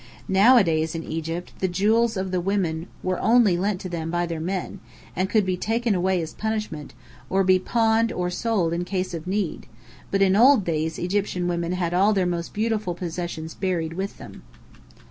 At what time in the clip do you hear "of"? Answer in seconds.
2.17-2.31, 9.13-9.27